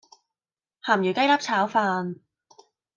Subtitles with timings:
[0.83, 2.15] 鹹魚雞粒炒飯